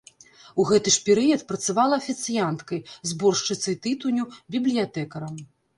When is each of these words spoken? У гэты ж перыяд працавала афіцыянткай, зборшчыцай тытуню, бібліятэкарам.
У 0.61 0.63
гэты 0.69 0.93
ж 0.95 1.03
перыяд 1.09 1.43
працавала 1.51 2.01
афіцыянткай, 2.03 2.79
зборшчыцай 3.13 3.81
тытуню, 3.87 4.23
бібліятэкарам. 4.59 5.35